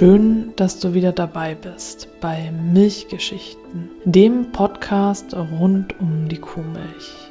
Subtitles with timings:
[0.00, 7.30] Schön, dass du wieder dabei bist bei Milchgeschichten, dem Podcast rund um die Kuhmilch.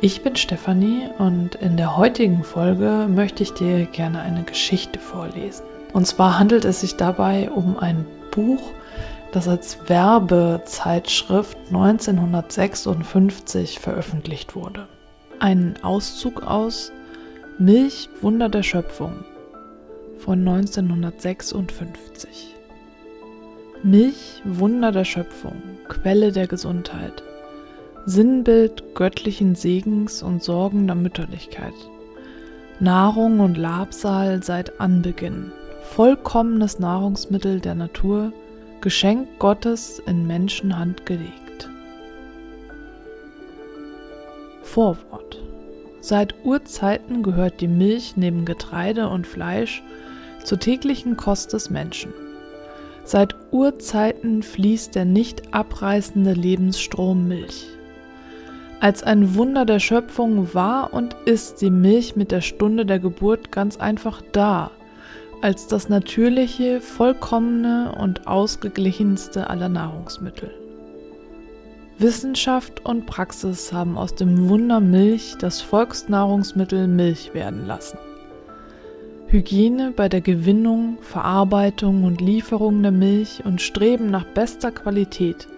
[0.00, 5.66] Ich bin Stefanie und in der heutigen Folge möchte ich dir gerne eine Geschichte vorlesen.
[5.92, 8.72] Und zwar handelt es sich dabei um ein Buch,
[9.34, 14.86] das als Werbezeitschrift 1956 veröffentlicht wurde.
[15.40, 16.92] Ein Auszug aus
[17.58, 19.24] Milch Wunder der Schöpfung
[20.18, 22.54] von 1956.
[23.82, 27.24] Milch Wunder der Schöpfung, Quelle der Gesundheit,
[28.06, 31.74] Sinnbild göttlichen Segens und sorgender Mütterlichkeit.
[32.78, 35.50] Nahrung und Labsal seit Anbeginn,
[35.82, 38.32] vollkommenes Nahrungsmittel der Natur,
[38.84, 41.70] Geschenk Gottes in Menschenhand gelegt.
[44.62, 45.40] Vorwort
[46.02, 49.82] Seit Urzeiten gehört die Milch neben Getreide und Fleisch
[50.44, 52.12] zur täglichen Kost des Menschen.
[53.04, 57.66] Seit Urzeiten fließt der nicht abreißende Lebensstrom Milch.
[58.80, 63.50] Als ein Wunder der Schöpfung war und ist die Milch mit der Stunde der Geburt
[63.50, 64.72] ganz einfach da,
[65.42, 70.50] als das natürliche, vollkommene und ausgeglichenste aller Nahrungsmittel.
[71.98, 77.98] Wissenschaft und Praxis haben aus dem Wunder Milch das Volksnahrungsmittel Milch werden lassen.
[79.28, 85.48] Hygiene bei der Gewinnung, Verarbeitung und Lieferung der Milch und Streben nach bester Qualität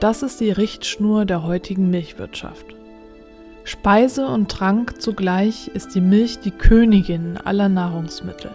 [0.00, 2.64] das ist die Richtschnur der heutigen Milchwirtschaft.
[3.64, 8.50] Speise und Trank zugleich ist die Milch die Königin aller Nahrungsmittel.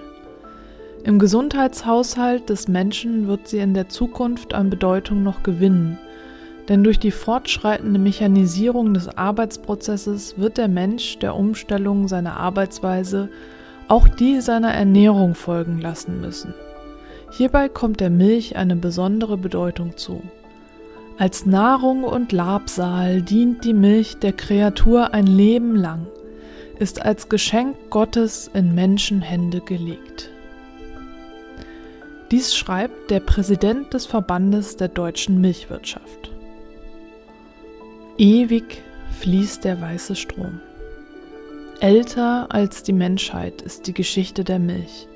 [1.06, 6.00] Im Gesundheitshaushalt des Menschen wird sie in der Zukunft an Bedeutung noch gewinnen,
[6.68, 13.30] denn durch die fortschreitende Mechanisierung des Arbeitsprozesses wird der Mensch der Umstellung seiner Arbeitsweise
[13.88, 16.56] auch die seiner Ernährung folgen lassen müssen.
[17.38, 20.24] Hierbei kommt der Milch eine besondere Bedeutung zu.
[21.20, 26.08] Als Nahrung und Labsal dient die Milch der Kreatur ein Leben lang,
[26.80, 30.32] ist als Geschenk Gottes in Menschenhände gelegt.
[32.32, 36.32] Dies schreibt der Präsident des Verbandes der deutschen Milchwirtschaft.
[38.18, 38.82] Ewig
[39.20, 40.60] fließt der weiße Strom.
[41.82, 45.08] Älter als die Menschheit ist die Geschichte der Milch.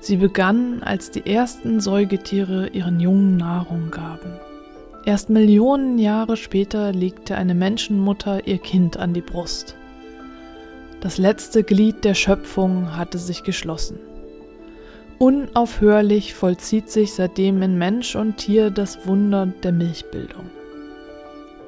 [0.00, 4.38] Sie begann, als die ersten Säugetiere ihren Jungen Nahrung gaben.
[5.04, 9.74] Erst Millionen Jahre später legte eine Menschenmutter ihr Kind an die Brust.
[11.00, 13.98] Das letzte Glied der Schöpfung hatte sich geschlossen.
[15.22, 20.50] Unaufhörlich vollzieht sich seitdem in Mensch und Tier das Wunder der Milchbildung.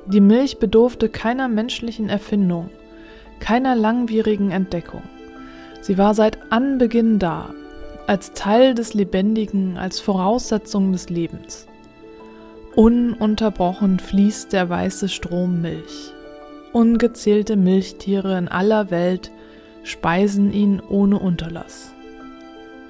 [0.06, 2.69] Die Milch bedurfte keiner menschlichen Erfindung,
[3.38, 5.04] keiner langwierigen Entdeckung.
[5.82, 7.54] Sie war seit Anbeginn da,
[8.09, 11.69] als Teil des Lebendigen, als Voraussetzung des Lebens.
[12.75, 16.12] Ununterbrochen fließt der weiße Strom Milch.
[16.72, 19.31] Ungezählte Milchtiere in aller Welt
[19.84, 21.94] speisen ihn ohne Unterlass.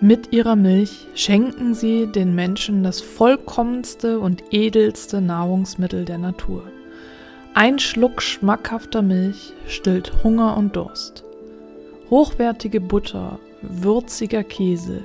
[0.00, 6.65] Mit ihrer Milch schenken sie den Menschen das vollkommenste und edelste Nahrungsmittel der Natur.
[7.55, 11.25] Ein Schluck schmackhafter Milch stillt Hunger und Durst.
[12.10, 15.05] Hochwertige Butter, würziger Käse,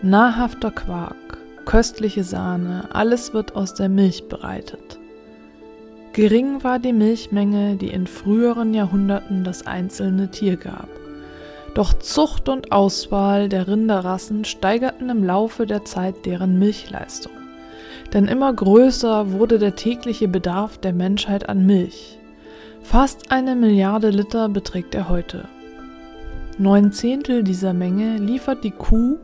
[0.00, 4.98] nahrhafter Quark, köstliche Sahne, alles wird aus der Milch bereitet.
[6.14, 10.88] Gering war die Milchmenge, die in früheren Jahrhunderten das einzelne Tier gab.
[11.74, 17.32] Doch Zucht und Auswahl der Rinderrassen steigerten im Laufe der Zeit deren Milchleistung.
[18.12, 22.18] Denn immer größer wurde der tägliche Bedarf der Menschheit an Milch.
[22.82, 25.48] Fast eine Milliarde Liter beträgt er heute.
[26.58, 29.16] Neun Zehntel dieser Menge liefert die Kuh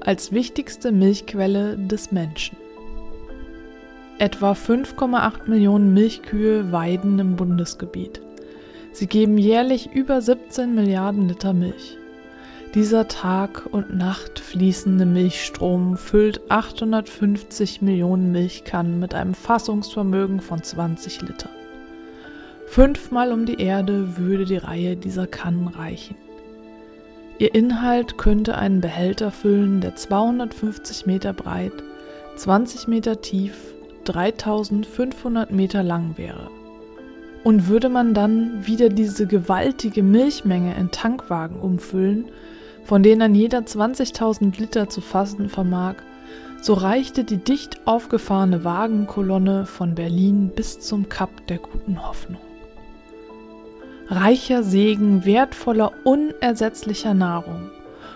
[0.00, 2.56] als wichtigste Milchquelle des Menschen.
[4.18, 8.20] Etwa 5,8 Millionen Milchkühe weiden im Bundesgebiet.
[8.96, 11.98] Sie geben jährlich über 17 Milliarden Liter Milch.
[12.74, 21.20] Dieser Tag und Nacht fließende Milchstrom füllt 850 Millionen Milchkannen mit einem Fassungsvermögen von 20
[21.20, 21.50] Litern.
[22.68, 26.16] Fünfmal um die Erde würde die Reihe dieser Kannen reichen.
[27.38, 31.84] Ihr Inhalt könnte einen Behälter füllen, der 250 Meter breit,
[32.36, 36.48] 20 Meter tief, 3500 Meter lang wäre.
[37.46, 42.24] Und würde man dann wieder diese gewaltige Milchmenge in Tankwagen umfüllen,
[42.82, 45.94] von denen an jeder 20.000 Liter zu fassen vermag,
[46.60, 52.40] so reichte die dicht aufgefahrene Wagenkolonne von Berlin bis zum Kap der guten Hoffnung.
[54.08, 57.70] Reicher Segen wertvoller, unersetzlicher Nahrung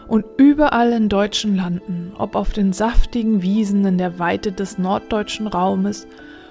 [0.08, 5.46] und überall in deutschen Landen, ob auf den saftigen Wiesen in der Weite des norddeutschen
[5.46, 6.08] Raumes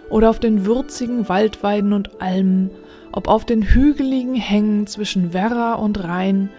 [0.09, 2.71] oder auf den würzigen Waldweiden und Almen,
[3.11, 6.49] ob auf den hügeligen Hängen zwischen Werra und Rhein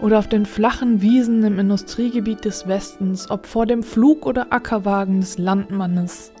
[0.00, 5.20] oder auf den flachen Wiesen im Industriegebiet des Westens, ob vor dem Flug- oder Ackerwagen
[5.20, 6.32] des Landmannes,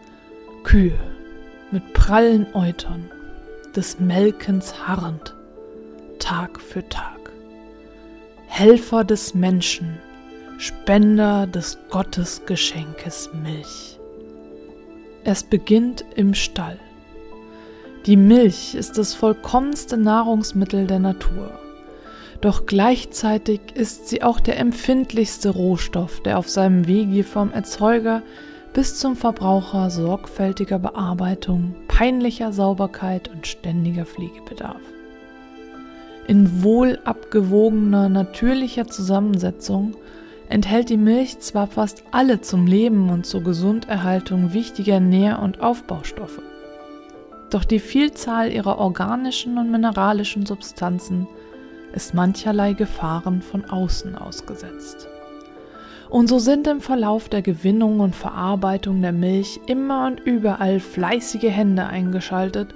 [0.64, 0.92] Kühe
[1.70, 3.10] mit prallen Eutern,
[3.74, 5.34] des Melkens harrend,
[6.18, 7.18] Tag für Tag.
[8.46, 9.98] Helfer des Menschen,
[10.56, 13.97] Spender des Gottesgeschenkes Milch.
[15.30, 16.78] Es beginnt im Stall.
[18.06, 21.50] Die Milch ist das vollkommenste Nahrungsmittel der Natur.
[22.40, 28.22] Doch gleichzeitig ist sie auch der empfindlichste Rohstoff, der auf seinem Wege vom Erzeuger
[28.72, 34.80] bis zum Verbraucher sorgfältiger Bearbeitung, peinlicher Sauberkeit und ständiger Pflege bedarf.
[36.26, 39.94] In wohl abgewogener, natürlicher Zusammensetzung
[40.48, 46.40] enthält die Milch zwar fast alle zum Leben und zur Gesunderhaltung wichtiger Nähr- und Aufbaustoffe,
[47.50, 51.26] doch die Vielzahl ihrer organischen und mineralischen Substanzen
[51.92, 55.08] ist mancherlei Gefahren von außen ausgesetzt.
[56.10, 61.50] Und so sind im Verlauf der Gewinnung und Verarbeitung der Milch immer und überall fleißige
[61.50, 62.74] Hände eingeschaltet,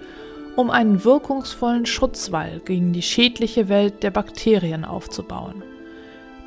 [0.56, 5.62] um einen wirkungsvollen Schutzwall gegen die schädliche Welt der Bakterien aufzubauen.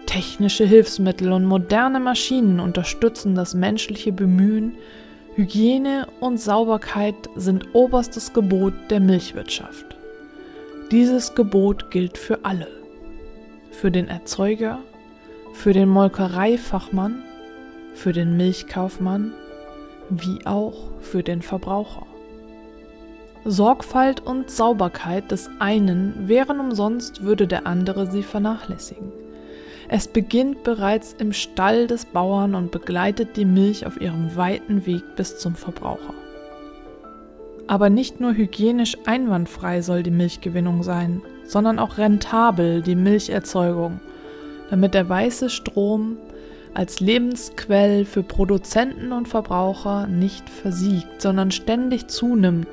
[0.06, 4.74] Technische Hilfsmittel und moderne Maschinen unterstützen das menschliche Bemühen.
[5.36, 9.98] Hygiene und Sauberkeit sind oberstes Gebot der Milchwirtschaft.
[10.92, 12.68] Dieses Gebot gilt für alle.
[13.72, 14.80] Für den Erzeuger,
[15.54, 17.24] für den Molkereifachmann,
[17.94, 19.34] für den Milchkaufmann,
[20.10, 22.06] wie auch für den Verbraucher.
[23.44, 29.25] Sorgfalt und Sauberkeit des einen wären umsonst, würde der andere sie vernachlässigen.
[29.88, 35.04] Es beginnt bereits im Stall des Bauern und begleitet die Milch auf ihrem weiten Weg
[35.16, 36.14] bis zum Verbraucher.
[37.68, 44.00] Aber nicht nur hygienisch einwandfrei soll die Milchgewinnung sein, sondern auch rentabel die Milcherzeugung,
[44.70, 46.18] damit der weiße Strom
[46.74, 52.68] als Lebensquell für Produzenten und Verbraucher nicht versiegt, sondern ständig zunimmt,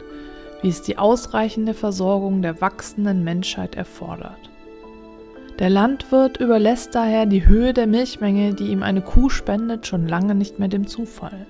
[0.61, 4.51] wie es die ausreichende Versorgung der wachsenden Menschheit erfordert.
[5.58, 10.34] Der Landwirt überlässt daher die Höhe der Milchmenge, die ihm eine Kuh spendet, schon lange
[10.34, 11.46] nicht mehr dem Zufall.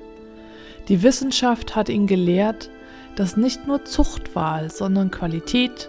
[0.89, 2.69] Die Wissenschaft hat ihn gelehrt,
[3.15, 5.89] dass nicht nur Zuchtwahl, sondern Qualität,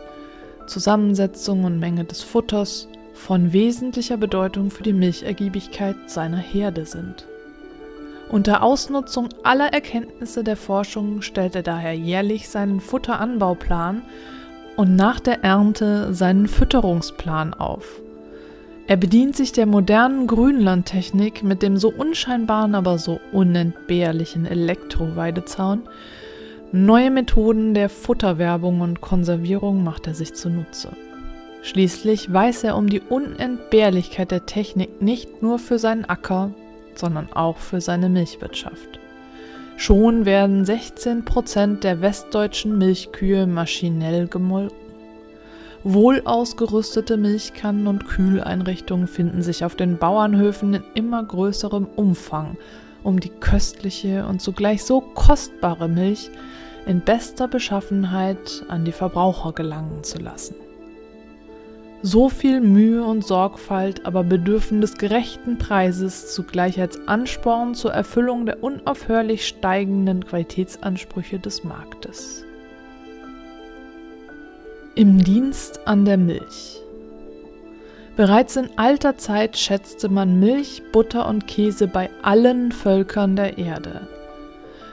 [0.68, 7.28] Zusammensetzung und Menge des Futters von wesentlicher Bedeutung für die Milchergiebigkeit seiner Herde sind.
[8.30, 14.02] Unter Ausnutzung aller Erkenntnisse der Forschung stellt er daher jährlich seinen Futteranbauplan
[14.76, 18.02] und nach der Ernte seinen Fütterungsplan auf.
[18.86, 25.84] Er bedient sich der modernen Grünlandtechnik mit dem so unscheinbaren, aber so unentbehrlichen Elektroweidezaun.
[26.74, 30.90] Neue Methoden der Futterwerbung und Konservierung macht er sich zunutze.
[31.62, 36.52] Schließlich weiß er um die Unentbehrlichkeit der Technik nicht nur für seinen Acker,
[36.96, 39.00] sondern auch für seine Milchwirtschaft.
[39.76, 44.78] Schon werden 16 Prozent der westdeutschen Milchkühe maschinell gemolken.
[45.84, 52.56] Wohl ausgerüstete Milchkannen und Kühleinrichtungen finden sich auf den Bauernhöfen in immer größerem Umfang,
[53.04, 56.30] um die köstliche und zugleich so kostbare Milch
[56.86, 60.56] in bester Beschaffenheit an die Verbraucher gelangen zu lassen.
[62.06, 68.46] So viel Mühe und Sorgfalt aber bedürfen des gerechten Preises zugleich als Ansporn zur Erfüllung
[68.46, 72.44] der unaufhörlich steigenden Qualitätsansprüche des Marktes.
[74.96, 76.82] Im Dienst an der Milch.
[78.18, 84.10] Bereits in alter Zeit schätzte man Milch, Butter und Käse bei allen Völkern der Erde.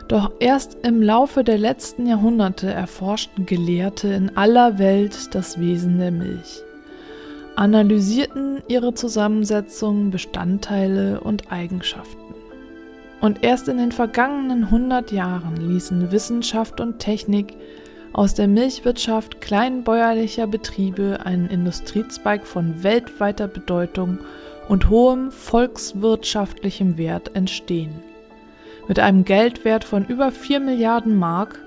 [0.06, 6.12] Doch erst im Laufe der letzten Jahrhunderte erforschten Gelehrte in aller Welt das Wesen der
[6.12, 6.62] Milch,
[7.60, 12.34] analysierten ihre Zusammensetzung, Bestandteile und Eigenschaften.
[13.20, 17.52] Und erst in den vergangenen 100 Jahren ließen Wissenschaft und Technik
[18.14, 24.20] aus der Milchwirtschaft kleinbäuerlicher Betriebe einen Industriezweig von weltweiter Bedeutung
[24.70, 27.92] und hohem volkswirtschaftlichem Wert entstehen.
[28.88, 31.60] Mit einem Geldwert von über 4 Milliarden Mark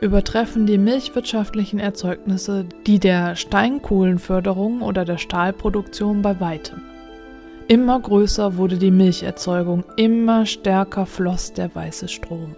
[0.00, 6.80] übertreffen die milchwirtschaftlichen Erzeugnisse die der Steinkohlenförderung oder der Stahlproduktion bei weitem.
[7.68, 12.56] Immer größer wurde die Milcherzeugung, immer stärker floss der weiße Strom.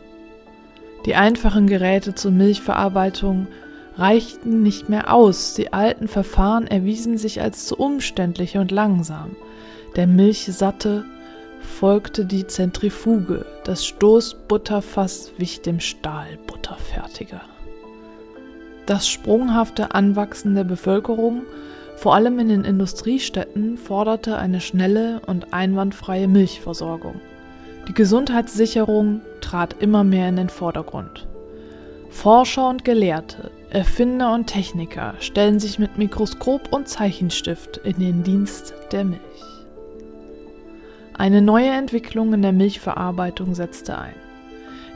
[1.05, 3.49] Die einfachen Geräte zur Milchverarbeitung
[3.97, 9.37] reichten nicht mehr aus, die alten Verfahren erwiesen sich als zu umständlich und langsam.
[9.97, 11.05] Der Milchsatte
[11.63, 17.41] folgte die Zentrifuge, das Stoßbutterfass wich dem Stahlbutterfertiger.
[18.87, 21.43] Das sprunghafte Anwachsen der Bevölkerung
[21.97, 27.21] vor allem in den Industriestädten forderte eine schnelle und einwandfreie Milchversorgung.
[27.87, 31.29] Die Gesundheitssicherung trat immer mehr in den Vordergrund.
[32.11, 38.75] Forscher und Gelehrte, Erfinder und Techniker stellen sich mit Mikroskop und Zeichenstift in den Dienst
[38.91, 39.52] der Milch.
[41.15, 44.15] Eine neue Entwicklung in der Milchverarbeitung setzte ein.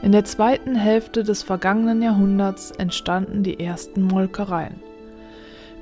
[0.01, 4.75] In der zweiten Hälfte des vergangenen Jahrhunderts entstanden die ersten Molkereien.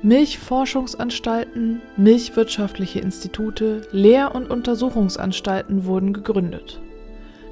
[0.02, 6.80] Milchforschungsanstalten, milchwirtschaftliche Institute, Lehr- und Untersuchungsanstalten wurden gegründet.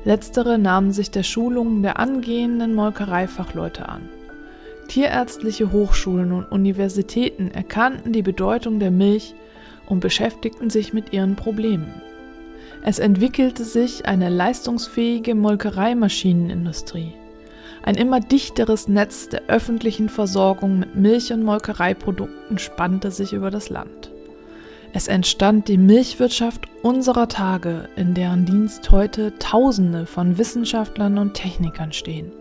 [0.05, 4.03] Letztere nahmen sich der Schulung der angehenden Molkereifachleute an.
[4.88, 9.35] Tierärztliche Hochschulen und Universitäten erkannten die Bedeutung der Milch
[9.87, 11.95] und beschäftigten sich mit ihren Problemen.
[12.87, 17.14] Es entwickelte sich eine leistungsfähige Molkereimaschinenindustrie.
[17.83, 23.71] Ein immer dichteres Netz der öffentlichen Versorgung mit Milch- und Molkereiprodukten spannte sich über das
[23.71, 24.11] Land.
[24.93, 31.93] Es entstand die Milchwirtschaft unserer Tage, in deren Dienst heute Tausende von Wissenschaftlern und Technikern
[31.93, 32.33] stehen.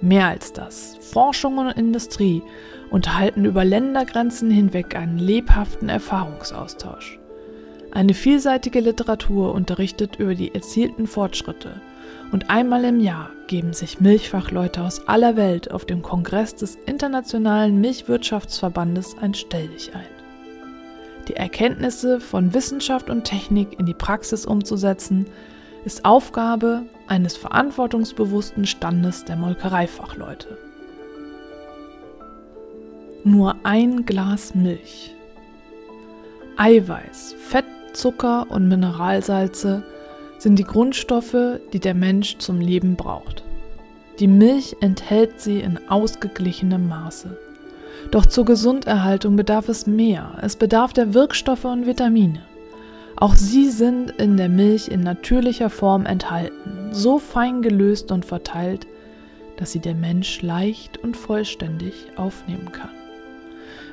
[0.00, 2.42] Mehr als das, Forschung und Industrie
[2.90, 7.19] unterhalten über Ländergrenzen hinweg einen lebhaften Erfahrungsaustausch.
[7.92, 11.80] Eine vielseitige Literatur unterrichtet über die erzielten Fortschritte
[12.32, 17.80] und einmal im Jahr geben sich Milchfachleute aus aller Welt auf dem Kongress des Internationalen
[17.80, 20.06] Milchwirtschaftsverbandes ein Stelldich ein.
[21.28, 25.26] Die Erkenntnisse von Wissenschaft und Technik in die Praxis umzusetzen,
[25.84, 30.58] ist Aufgabe eines verantwortungsbewussten Standes der Molkereifachleute.
[33.24, 35.14] Nur ein Glas Milch.
[36.56, 39.82] Eiweiß, Fett, Zucker und Mineralsalze
[40.38, 43.44] sind die Grundstoffe, die der Mensch zum Leben braucht.
[44.18, 47.38] Die Milch enthält sie in ausgeglichenem Maße.
[48.10, 50.38] Doch zur Gesunderhaltung bedarf es mehr.
[50.42, 52.40] Es bedarf der Wirkstoffe und Vitamine.
[53.16, 58.86] Auch sie sind in der Milch in natürlicher Form enthalten, so fein gelöst und verteilt,
[59.56, 62.99] dass sie der Mensch leicht und vollständig aufnehmen kann.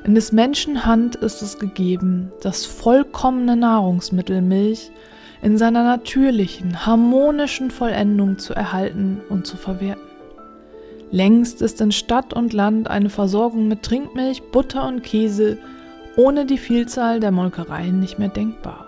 [0.04, 4.92] In des Menschen Hand ist es gegeben, das vollkommene Nahrungsmittel Milch
[5.42, 10.02] in seiner natürlichen, harmonischen Vollendung zu erhalten und zu verwerten.
[11.12, 15.58] Längst ist in Stadt und Land eine Versorgung mit Trinkmilch, Butter und Käse
[16.18, 18.88] ohne die Vielzahl der Molkereien nicht mehr denkbar.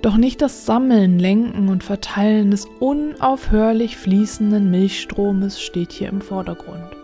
[0.00, 6.99] Doch nicht das Sammeln, Lenken und Verteilen des unaufhörlich fließenden Milchstromes steht hier im Vordergrund.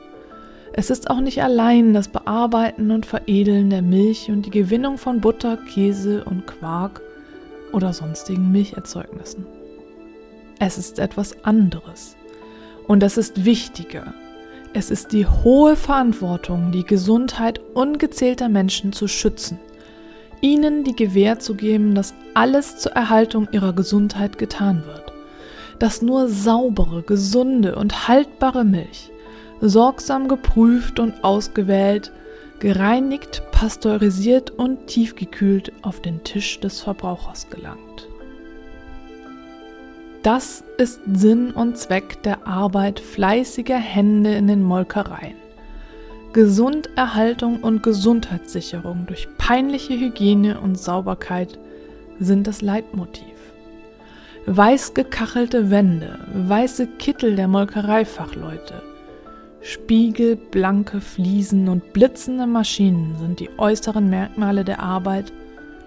[0.78, 5.22] Es ist auch nicht allein das Bearbeiten und Veredeln der Milch und die Gewinnung von
[5.22, 7.00] Butter, Käse und Quark
[7.72, 9.46] oder sonstigen Milcherzeugnissen.
[10.58, 12.14] Es ist etwas anderes.
[12.86, 14.12] Und es ist wichtiger.
[14.74, 19.58] Es ist die hohe Verantwortung, die Gesundheit ungezählter Menschen zu schützen,
[20.42, 25.10] ihnen die Gewähr zu geben, dass alles zur Erhaltung ihrer Gesundheit getan wird,
[25.78, 29.10] dass nur saubere, gesunde und haltbare Milch,
[29.60, 32.12] sorgsam geprüft und ausgewählt,
[32.58, 38.08] gereinigt, pasteurisiert und tiefgekühlt auf den Tisch des Verbrauchers gelangt.
[40.22, 45.36] Das ist Sinn und Zweck der Arbeit fleißiger Hände in den Molkereien.
[46.32, 51.58] Gesunderhaltung und Gesundheitssicherung durch peinliche Hygiene und Sauberkeit
[52.18, 53.24] sind das Leitmotiv.
[54.46, 58.82] Weiß gekachelte Wände, weiße Kittel der Molkereifachleute,
[59.66, 65.32] Spiegelblanke Fliesen und blitzende Maschinen sind die äußeren Merkmale der Arbeit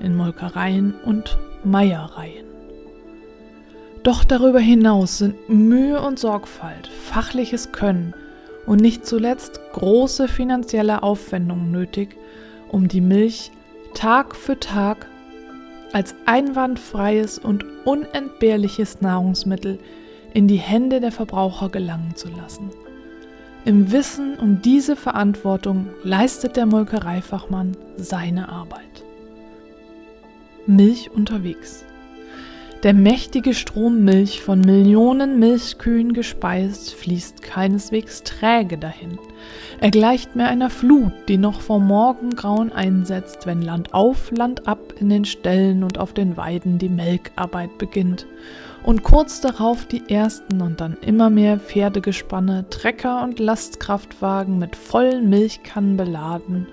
[0.02, 2.46] in Molkereien und Meiereien.
[4.04, 8.14] Doch darüber hinaus sind Mühe und Sorgfalt, fachliches Können
[8.66, 12.18] und nicht zuletzt große finanzielle Aufwendungen nötig,
[12.68, 13.50] um die Milch
[13.94, 15.08] Tag für Tag
[15.94, 19.80] als einwandfreies und unentbehrliches Nahrungsmittel
[20.34, 22.72] in die Hände der Verbraucher gelangen zu lassen.
[23.66, 29.04] Im Wissen um diese Verantwortung leistet der Molkereifachmann seine Arbeit.
[30.66, 31.84] Milch unterwegs.
[32.84, 39.20] Der mächtige Strom Milch, von Millionen Milchkühen gespeist, fließt keineswegs träge dahin.
[39.82, 44.94] Er gleicht mehr einer Flut, die noch vor Morgengrauen einsetzt, wenn Land auf, Land ab
[45.02, 48.26] in den Ställen und auf den Weiden die Melkarbeit beginnt
[48.84, 55.30] und kurz darauf die ersten und dann immer mehr Pferdegespanne, Trecker und Lastkraftwagen mit vollen
[55.30, 56.68] Milchkannen beladen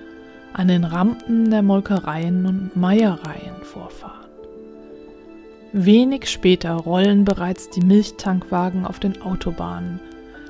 [0.52, 4.26] an den Rampen der Molkereien und Meiereien vorfahren.
[5.72, 10.00] Wenig später rollen bereits die Milchtankwagen auf den Autobahnen,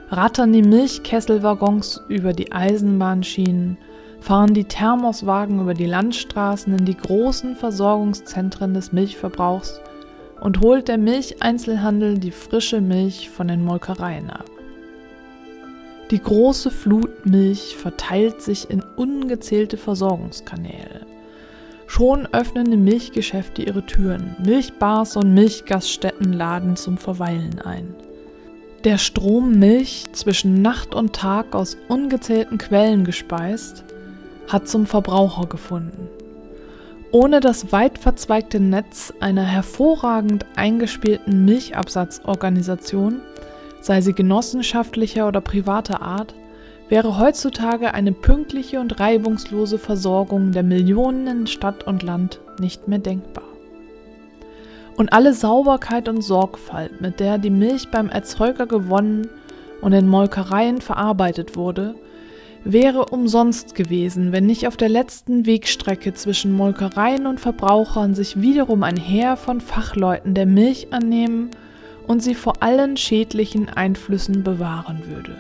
[0.09, 3.79] rattern die Milchkesselwaggons über die Eisenbahnschienen,
[4.21, 9.81] fahren die Thermoswagen über die Landstraßen in die großen Versorgungszentren des Milchverbrauchs
[10.41, 14.51] und holt der Milcheinzelhandel die frische Milch von den Molkereien ab.
[16.11, 21.05] Die große Flut Milch verteilt sich in ungezählte Versorgungskanäle.
[21.89, 27.95] Schon öffnen die Milchgeschäfte ihre Türen, Milchbars und Milchgaststätten laden zum Verweilen ein.
[28.85, 33.85] Der Strom Milch zwischen Nacht und Tag aus ungezählten Quellen gespeist,
[34.49, 36.09] hat zum Verbraucher gefunden.
[37.13, 43.21] Ohne das weit verzweigte Netz einer hervorragend eingespielten Milchabsatzorganisation,
[43.81, 46.35] sei sie genossenschaftlicher oder privater Art,
[46.89, 52.99] wäre heutzutage eine pünktliche und reibungslose Versorgung der Millionen in Stadt und Land nicht mehr
[52.99, 53.45] denkbar.
[54.97, 59.29] Und alle Sauberkeit und Sorgfalt, mit der die Milch beim Erzeuger gewonnen
[59.83, 61.95] und in Molkereien verarbeitet wurde,
[62.73, 68.83] wäre umsonst gewesen, wenn nicht auf der letzten Wegstrecke zwischen Molkereien und Verbrauchern sich wiederum
[68.83, 71.51] ein Heer von Fachleuten der Milch annehmen
[72.09, 75.37] und sie vor allen schädlichen Einflüssen bewahren würde.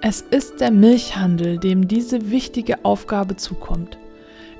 [0.00, 3.98] Es ist der Milchhandel, dem diese wichtige Aufgabe zukommt.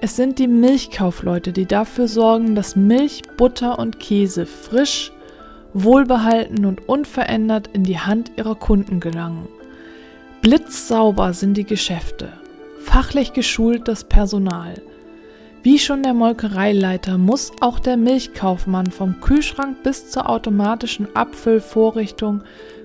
[0.00, 5.12] Es sind die Milchkaufleute, die dafür sorgen, dass Milch, Butter und Käse frisch,
[5.72, 9.48] wohlbehalten und unverändert in die Hand ihrer Kunden gelangen.
[10.42, 12.32] Blitzsauber sind die Geschäfte,
[12.80, 14.75] fachlich geschult das Personal.
[15.62, 22.42] Wie schon der Molkereileiter muss auch der Milchkaufmann vom Kühlschrank bis zur automatischen Abfüllvorrichtung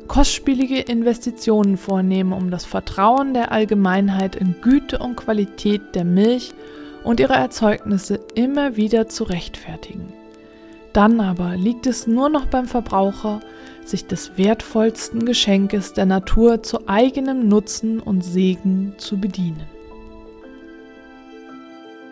[0.07, 6.53] kostspielige Investitionen vornehmen, um das Vertrauen der Allgemeinheit in Güte und Qualität der Milch
[7.03, 10.13] und ihre Erzeugnisse immer wieder zu rechtfertigen.
[10.93, 13.39] Dann aber liegt es nur noch beim Verbraucher,
[13.87, 19.63] sich des wertvollsten Geschenkes der Natur zu eigenem Nutzen und Segen zu bedienen.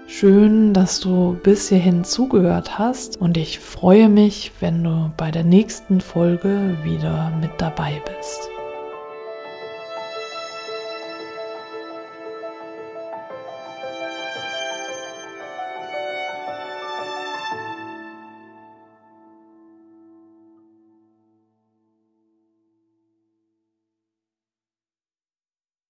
[0.08, 5.44] Schön, dass du bis hierhin zugehört hast und ich freue mich, wenn du bei der
[5.44, 8.55] nächsten Folge wieder mit dabei bist.